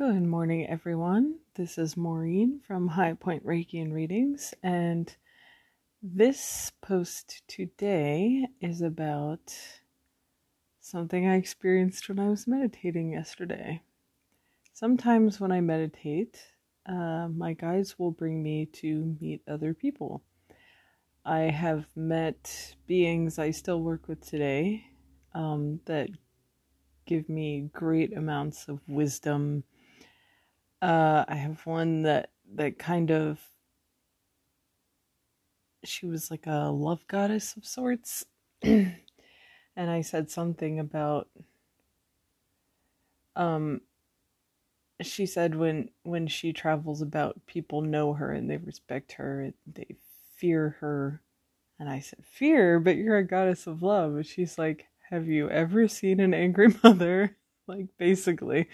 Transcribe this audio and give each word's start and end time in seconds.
Good 0.00 0.24
morning, 0.24 0.66
everyone. 0.66 1.40
This 1.56 1.76
is 1.76 1.94
Maureen 1.94 2.62
from 2.66 2.88
High 2.88 3.12
Point 3.12 3.44
Reiki 3.44 3.82
and 3.82 3.92
Readings, 3.92 4.54
and 4.62 5.14
this 6.02 6.72
post 6.80 7.42
today 7.48 8.46
is 8.62 8.80
about 8.80 9.54
something 10.80 11.28
I 11.28 11.36
experienced 11.36 12.08
when 12.08 12.18
I 12.18 12.30
was 12.30 12.46
meditating 12.46 13.12
yesterday. 13.12 13.82
Sometimes 14.72 15.38
when 15.38 15.52
I 15.52 15.60
meditate, 15.60 16.46
uh, 16.86 17.28
my 17.28 17.52
guides 17.52 17.98
will 17.98 18.10
bring 18.10 18.42
me 18.42 18.64
to 18.76 19.18
meet 19.20 19.42
other 19.46 19.74
people. 19.74 20.22
I 21.26 21.40
have 21.40 21.84
met 21.94 22.74
beings 22.86 23.38
I 23.38 23.50
still 23.50 23.82
work 23.82 24.08
with 24.08 24.26
today 24.26 24.82
um, 25.34 25.80
that 25.84 26.08
give 27.04 27.28
me 27.28 27.68
great 27.74 28.16
amounts 28.16 28.66
of 28.66 28.80
wisdom 28.88 29.62
uh, 30.82 31.24
I 31.28 31.34
have 31.34 31.64
one 31.66 32.02
that 32.02 32.30
that 32.54 32.78
kind 32.78 33.10
of 33.10 33.38
she 35.84 36.06
was 36.06 36.30
like 36.30 36.46
a 36.46 36.70
love 36.70 37.06
goddess 37.06 37.56
of 37.56 37.64
sorts, 37.64 38.24
and 38.62 38.94
I 39.76 40.02
said 40.02 40.30
something 40.30 40.78
about 40.78 41.28
um 43.36 43.80
she 45.02 45.24
said 45.26 45.54
when 45.54 45.88
when 46.02 46.26
she 46.26 46.52
travels 46.52 47.00
about 47.02 47.46
people 47.46 47.80
know 47.80 48.12
her 48.14 48.32
and 48.32 48.50
they 48.50 48.56
respect 48.58 49.12
her 49.12 49.40
and 49.42 49.54
they 49.66 49.96
fear 50.36 50.76
her. 50.80 51.22
And 51.78 51.88
i 51.88 52.00
said 52.00 52.24
fear? 52.24 52.78
But 52.80 52.96
you're 52.96 53.16
a 53.18 53.26
goddess 53.26 53.66
of 53.66 53.82
love. 53.82 54.16
And 54.16 54.26
she's 54.26 54.58
like 54.58 54.86
have 55.10 55.26
you 55.26 55.50
ever 55.50 55.88
seen 55.88 56.20
an 56.20 56.34
angry 56.34 56.68
mother? 56.84 57.36
Like 57.66 57.86
basically 57.98 58.68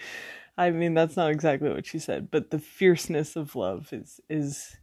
I 0.57 0.71
mean, 0.71 0.93
that's 0.95 1.15
not 1.15 1.31
exactly 1.31 1.69
what 1.69 1.85
she 1.85 1.99
said, 1.99 2.31
but 2.31 2.49
the 2.49 2.59
fierceness 2.59 3.35
of 3.35 3.55
love 3.55 3.93
is 3.93 4.19
is 4.29 4.77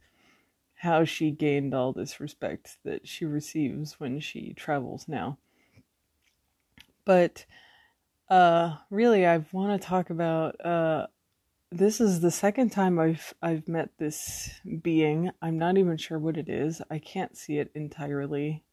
how 0.75 1.03
she 1.03 1.31
gained 1.31 1.73
all 1.73 1.93
this 1.93 2.19
respect 2.19 2.77
that 2.85 3.07
she 3.07 3.25
receives 3.25 3.99
when 3.99 4.19
she 4.19 4.53
travels 4.53 5.07
now. 5.07 5.37
But 7.05 7.45
uh 8.29 8.77
really 8.89 9.25
I 9.27 9.45
want 9.51 9.79
to 9.79 9.87
talk 9.87 10.09
about 10.09 10.59
uh 10.65 11.07
this 11.71 11.99
is 12.01 12.21
the 12.21 12.31
second 12.31 12.71
time 12.71 12.99
I've 12.99 13.33
I've 13.41 13.67
met 13.67 13.89
this 13.97 14.49
being. 14.81 15.31
I'm 15.41 15.57
not 15.57 15.77
even 15.77 15.97
sure 15.97 16.19
what 16.19 16.37
it 16.37 16.49
is. 16.49 16.81
I 16.89 16.99
can't 16.99 17.37
see 17.37 17.57
it 17.59 17.71
entirely. 17.75 18.63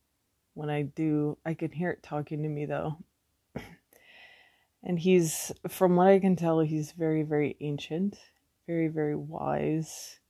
When 0.54 0.70
I 0.70 0.82
do, 0.82 1.38
I 1.44 1.54
can 1.54 1.72
hear 1.72 1.90
it 1.90 2.02
talking 2.02 2.42
to 2.42 2.48
me 2.48 2.66
though 2.66 2.98
and 4.84 4.98
he's 4.98 5.52
from 5.68 5.96
what 5.96 6.08
i 6.08 6.18
can 6.18 6.36
tell 6.36 6.60
he's 6.60 6.92
very 6.92 7.22
very 7.22 7.56
ancient 7.60 8.18
very 8.66 8.88
very 8.88 9.16
wise 9.16 10.20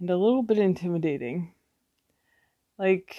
and 0.00 0.10
a 0.10 0.16
little 0.16 0.42
bit 0.42 0.58
intimidating. 0.58 1.52
Like 2.78 3.16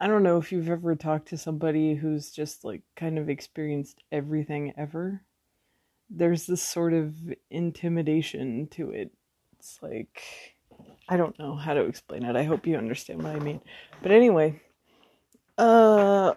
i 0.00 0.08
don't 0.08 0.22
know 0.24 0.38
if 0.38 0.50
you've 0.50 0.70
ever 0.70 0.96
talked 0.96 1.28
to 1.28 1.38
somebody 1.38 1.94
who's 1.94 2.32
just 2.32 2.64
like 2.64 2.82
kind 2.96 3.18
of 3.18 3.28
experienced 3.28 4.02
everything 4.10 4.72
ever. 4.76 5.22
There's 6.10 6.46
this 6.46 6.62
sort 6.62 6.92
of 6.92 7.14
intimidation 7.50 8.68
to 8.72 8.90
it. 8.90 9.12
It's 9.58 9.78
like 9.82 10.22
i 11.08 11.16
don't 11.16 11.38
know 11.38 11.54
how 11.54 11.74
to 11.74 11.84
explain 11.84 12.24
it. 12.24 12.36
I 12.36 12.44
hope 12.44 12.66
you 12.66 12.76
understand 12.76 13.22
what 13.22 13.36
i 13.36 13.38
mean. 13.38 13.60
But 14.02 14.12
anyway 14.12 14.60
uh 15.58 16.34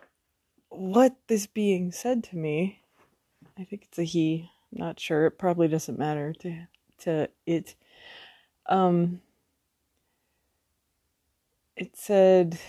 what 0.69 1.16
this 1.27 1.47
being 1.47 1.91
said 1.91 2.23
to 2.25 2.36
me 2.36 2.81
I 3.58 3.64
think 3.64 3.84
it's 3.84 4.00
a 4.00 4.03
he. 4.03 4.50
I'm 4.72 4.80
not 4.80 5.00
sure. 5.00 5.25
It 5.28 5.38
probably 5.38 5.67
doesn't 5.67 6.00
matter 6.00 6.34
to 6.39 6.67
to 7.00 7.30
it. 7.45 7.75
Um 8.67 9.22
it 11.76 11.95
said 11.95 12.60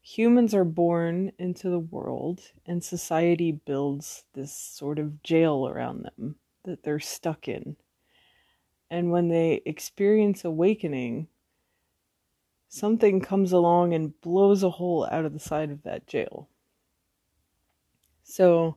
humans 0.00 0.54
are 0.54 0.64
born 0.64 1.32
into 1.38 1.68
the 1.68 1.78
world 1.78 2.40
and 2.66 2.82
society 2.82 3.52
builds 3.52 4.24
this 4.34 4.52
sort 4.52 4.98
of 4.98 5.22
jail 5.22 5.66
around 5.66 6.04
them 6.04 6.36
that 6.64 6.82
they're 6.82 7.00
stuck 7.00 7.48
in. 7.48 7.76
And 8.90 9.10
when 9.10 9.28
they 9.28 9.62
experience 9.66 10.44
awakening, 10.44 11.26
something 12.68 13.20
comes 13.20 13.52
along 13.52 13.94
and 13.94 14.18
blows 14.20 14.62
a 14.62 14.70
hole 14.70 15.08
out 15.10 15.24
of 15.24 15.32
the 15.32 15.40
side 15.40 15.70
of 15.70 15.82
that 15.82 16.06
jail. 16.06 16.48
So 18.22 18.76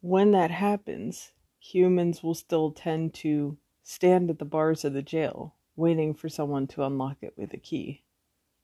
when 0.00 0.32
that 0.32 0.50
happens, 0.50 1.32
humans 1.58 2.22
will 2.22 2.34
still 2.34 2.70
tend 2.70 3.14
to 3.14 3.56
stand 3.82 4.30
at 4.30 4.38
the 4.38 4.44
bars 4.44 4.84
of 4.84 4.92
the 4.92 5.02
jail, 5.02 5.54
waiting 5.76 6.14
for 6.14 6.28
someone 6.28 6.66
to 6.68 6.84
unlock 6.84 7.18
it 7.22 7.34
with 7.36 7.52
a 7.52 7.58
key, 7.58 8.02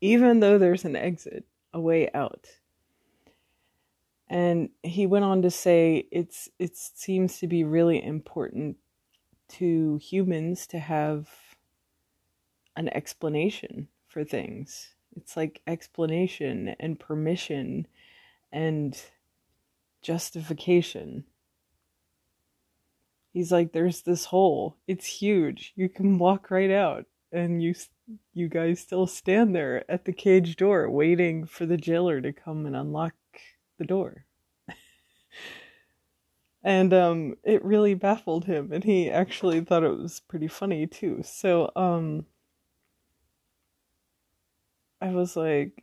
even 0.01 0.41
though 0.41 0.59
there's 0.59 0.85
an 0.85 0.97
exit, 0.97 1.45
a 1.73 1.81
way 1.81 2.11
out. 2.15 2.47
And 4.29 4.71
he 4.83 5.07
went 5.07 5.25
on 5.25 5.43
to 5.43 5.51
say 5.51 6.09
it's 6.11 6.49
it 6.59 6.77
seems 6.77 7.39
to 7.39 7.47
be 7.47 7.63
really 7.63 8.03
important 8.03 8.77
to 9.49 9.99
humans 9.99 10.67
to 10.69 10.79
have 10.79 11.29
an 12.77 12.89
explanation 12.89 13.89
for 14.09 14.25
things. 14.25 14.95
It's 15.17 15.37
like 15.37 15.63
explanation 15.67 16.75
and 16.81 16.99
permission 16.99 17.87
and 18.53 19.01
justification. 20.07 21.25
He's 23.33 23.51
like, 23.51 23.73
there's 23.73 24.03
this 24.03 24.27
hole. 24.27 24.77
It's 24.87 25.05
huge. 25.05 25.73
You 25.75 25.89
can 25.89 26.17
walk 26.17 26.49
right 26.51 26.71
out. 26.71 27.07
And 27.33 27.61
you, 27.61 27.75
you 28.33 28.49
guys 28.49 28.79
still 28.79 29.09
stand 29.09 29.55
there 29.55 29.85
at 29.91 30.05
the 30.05 30.13
cage 30.13 30.55
door 30.55 30.89
waiting 30.89 31.45
for 31.45 31.67
the 31.67 31.77
jailer 31.77 32.21
to 32.21 32.33
come 32.33 32.67
and 32.67 32.77
unlock 32.77 33.15
the 33.79 33.85
door. 33.85 34.25
and 36.63 36.95
um, 36.95 37.37
it 37.43 37.65
really 37.65 37.95
baffled 37.95 38.45
him. 38.45 38.71
And 38.73 38.85
he 38.85 39.11
actually 39.11 39.61
thought 39.61 39.83
it 39.83 39.99
was 39.99 40.21
pretty 40.21 40.49
funny 40.49 40.87
too. 40.87 41.23
So, 41.25 41.73
um, 41.75 42.27
I 45.01 45.11
was 45.11 45.37
like, 45.37 45.83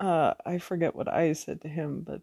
uh, 0.00 0.34
I 0.44 0.58
forget 0.58 0.96
what 0.96 1.08
I 1.08 1.32
said 1.32 1.60
to 1.60 1.68
him, 1.68 2.02
but 2.04 2.22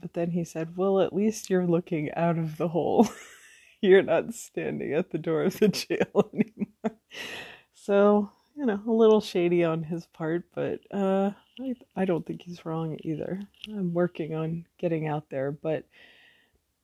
but 0.00 0.14
then 0.14 0.30
he 0.30 0.44
said, 0.44 0.76
Well, 0.76 1.00
at 1.00 1.12
least 1.12 1.50
you're 1.50 1.66
looking 1.66 2.12
out 2.14 2.38
of 2.38 2.56
the 2.56 2.68
hole. 2.68 3.08
you're 3.80 4.02
not 4.02 4.34
standing 4.34 4.92
at 4.94 5.10
the 5.10 5.18
door 5.18 5.44
of 5.44 5.58
the 5.58 5.68
jail 5.68 6.30
anymore. 6.34 6.98
So, 7.74 8.30
you 8.56 8.66
know, 8.66 8.80
a 8.86 8.90
little 8.90 9.20
shady 9.20 9.64
on 9.64 9.82
his 9.82 10.06
part, 10.06 10.44
but 10.54 10.80
uh, 10.92 11.30
I, 11.60 11.74
I 11.96 12.04
don't 12.04 12.26
think 12.26 12.42
he's 12.42 12.64
wrong 12.64 12.98
either. 13.02 13.40
I'm 13.68 13.94
working 13.94 14.34
on 14.34 14.66
getting 14.78 15.06
out 15.06 15.30
there, 15.30 15.52
but 15.52 15.84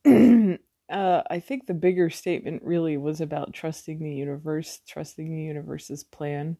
uh, 0.05 0.57
I 0.89 1.39
think 1.39 1.67
the 1.67 1.73
bigger 1.73 2.09
statement 2.09 2.63
really 2.63 2.97
was 2.97 3.21
about 3.21 3.53
trusting 3.53 3.99
the 3.99 4.13
universe, 4.13 4.79
trusting 4.87 5.29
the 5.29 5.43
universe's 5.43 6.03
plan. 6.03 6.57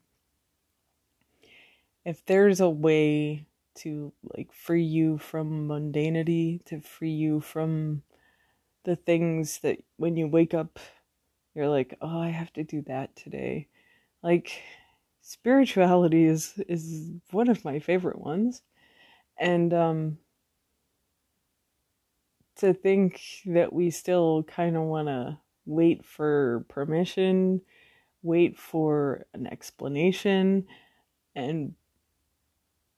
If 2.04 2.26
there's 2.26 2.60
a 2.60 2.70
way 2.70 3.48
to 3.76 4.14
like 4.36 4.52
free 4.54 4.84
you 4.84 5.18
from 5.18 5.68
mundanity, 5.68 6.64
to 6.66 6.82
free 6.82 7.12
you 7.12 7.42
from 7.42 8.04
the 8.84 8.96
things 8.96 9.60
that 9.60 9.80
when 9.98 10.16
you 10.16 10.28
wake 10.28 10.54
up, 10.54 10.80
you're 11.54 11.70
like, 11.70 11.98
oh, 12.02 12.20
I 12.20 12.30
have 12.30 12.54
to 12.54 12.64
do 12.64 12.82
that 12.84 13.16
today. 13.16 13.68
Like, 14.24 14.52
spirituality 15.22 16.26
is 16.26 16.54
is 16.68 17.12
one 17.32 17.50
of 17.50 17.66
my 17.66 17.80
favorite 17.80 18.20
ones, 18.20 18.62
and 19.40 19.74
um, 19.74 20.18
to 22.58 22.74
think 22.74 23.22
that 23.46 23.74
we 23.74 23.90
still 23.90 24.44
kind 24.44 24.78
of 24.78 24.84
want 24.84 25.08
to 25.08 25.38
wait 25.66 26.06
for 26.06 26.66
permission, 26.70 27.62
wait 28.22 28.58
for 28.58 29.26
an 29.34 29.48
explanation, 29.48 30.68
and 31.36 31.74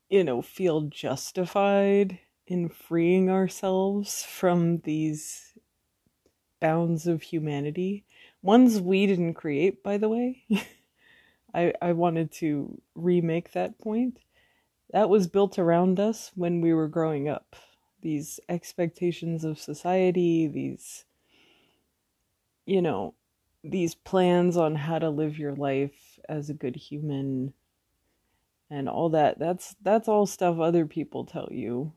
you 0.09 0.24
know, 0.24 0.42
feel 0.42 0.81
justified 0.81 2.19
in 2.45 2.69
freeing 2.69 3.30
ourselves 3.30 4.24
from 4.24 4.80
these 4.80 5.54
bounds 6.59 7.07
of 7.07 7.21
humanity. 7.21 8.06
Ones 8.42 8.80
we 8.80 9.06
didn't 9.06 9.33
create, 9.33 9.83
by 9.83 9.98
the 9.98 10.09
way. 10.09 10.45
I, 11.54 11.74
I 11.81 11.94
wanted 11.94 12.31
to 12.33 12.81
remake 12.95 13.51
that 13.51 13.80
point. 13.80 14.19
That 14.92 15.09
was 15.09 15.27
built 15.27 15.59
around 15.59 16.00
us 16.00 16.31
when 16.36 16.62
we 16.62 16.74
were 16.74 16.88
growing 16.88 17.27
up. 17.27 17.56
These 18.01 18.39
expectations 18.48 19.44
of 19.44 19.60
society, 19.60 20.48
these, 20.48 21.06
you 22.65 22.81
know, 22.81 23.15
these 23.63 23.95
plans 23.95 24.56
on 24.56 24.75
how 24.75 25.00
to 25.00 25.10
live 25.10 25.38
your 25.38 25.56
life 25.56 26.19
as 26.30 26.50
a 26.50 26.53
good 26.53 26.75
human, 26.75 27.53
and 28.69 28.90
all 28.90 29.10
that 29.10 29.40
that's 29.40 29.75
that's 29.81 30.08
all 30.08 30.25
stuff 30.25 30.60
other 30.60 30.86
people 30.86 31.25
tell 31.25 31.50
you 31.52 31.94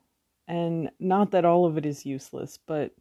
And 0.47 0.91
not 0.99 1.31
that 1.31 1.45
all 1.45 1.65
of 1.65 1.77
it 1.77 1.85
is 1.85 2.05
useless, 2.05 2.59
but 2.65 2.93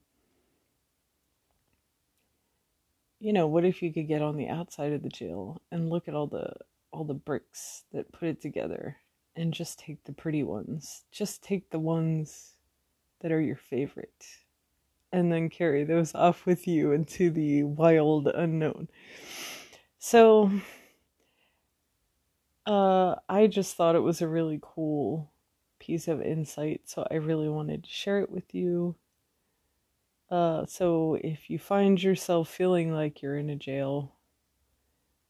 you 3.18 3.32
know, 3.32 3.46
what 3.46 3.64
if 3.64 3.82
you 3.82 3.92
could 3.92 4.08
get 4.08 4.22
on 4.22 4.36
the 4.36 4.48
outside 4.48 4.92
of 4.92 5.02
the 5.02 5.08
jail 5.08 5.60
and 5.70 5.90
look 5.90 6.08
at 6.08 6.14
all 6.14 6.26
the 6.26 6.52
all 6.92 7.04
the 7.04 7.14
bricks 7.14 7.84
that 7.92 8.12
put 8.12 8.28
it 8.28 8.40
together 8.40 8.96
and 9.36 9.52
just 9.54 9.78
take 9.78 10.02
the 10.04 10.12
pretty 10.12 10.42
ones. 10.42 11.04
Just 11.12 11.42
take 11.42 11.70
the 11.70 11.78
ones 11.78 12.54
that 13.20 13.32
are 13.32 13.40
your 13.40 13.56
favorite 13.56 14.26
and 15.12 15.32
then 15.32 15.48
carry 15.48 15.84
those 15.84 16.14
off 16.14 16.46
with 16.46 16.66
you 16.66 16.92
into 16.92 17.30
the 17.30 17.62
wild 17.64 18.28
unknown. 18.28 18.88
So 19.98 20.50
uh 22.66 23.16
I 23.28 23.46
just 23.46 23.76
thought 23.76 23.96
it 23.96 24.00
was 24.00 24.22
a 24.22 24.28
really 24.28 24.58
cool 24.62 25.30
piece 25.78 26.08
of 26.08 26.22
insight, 26.22 26.82
so 26.84 27.06
I 27.10 27.14
really 27.14 27.48
wanted 27.48 27.84
to 27.84 27.90
share 27.90 28.20
it 28.20 28.30
with 28.30 28.54
you. 28.54 28.96
Uh, 30.30 30.64
so 30.66 31.18
if 31.24 31.50
you 31.50 31.58
find 31.58 32.00
yourself 32.00 32.48
feeling 32.48 32.92
like 32.92 33.20
you're 33.20 33.36
in 33.36 33.50
a 33.50 33.56
jail, 33.56 34.14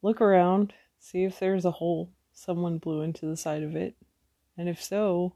look 0.02 0.20
around, 0.20 0.74
see 0.98 1.24
if 1.24 1.38
there's 1.38 1.64
a 1.64 1.70
hole 1.70 2.10
someone 2.32 2.78
blew 2.78 3.02
into 3.02 3.26
the 3.26 3.36
side 3.36 3.62
of 3.62 3.74
it. 3.76 3.96
And 4.58 4.68
if 4.68 4.82
so, 4.82 5.34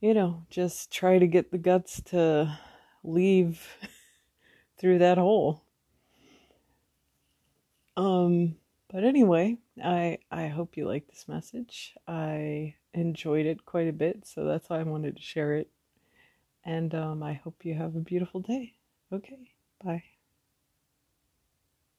you 0.00 0.14
know, 0.14 0.46
just 0.50 0.92
try 0.92 1.18
to 1.18 1.26
get 1.26 1.50
the 1.50 1.58
guts 1.58 2.00
to 2.06 2.58
leave 3.02 3.66
through 4.78 4.98
that 4.98 5.18
hole. 5.18 5.64
Um, 7.96 8.56
but 8.88 9.04
anyway, 9.04 9.58
I 9.82 10.18
I 10.30 10.48
hope 10.48 10.76
you 10.76 10.86
like 10.86 11.06
this 11.08 11.28
message. 11.28 11.94
I 12.06 12.74
enjoyed 12.94 13.46
it 13.46 13.64
quite 13.64 13.88
a 13.88 13.92
bit, 13.92 14.26
so 14.26 14.44
that's 14.44 14.68
why 14.68 14.80
I 14.80 14.84
wanted 14.84 15.16
to 15.16 15.22
share 15.22 15.54
it. 15.54 15.70
And 16.64 16.94
um, 16.94 17.22
I 17.22 17.34
hope 17.34 17.64
you 17.64 17.74
have 17.74 17.96
a 17.96 18.00
beautiful 18.00 18.40
day. 18.40 18.74
Okay, 19.12 19.52
bye. 19.84 20.17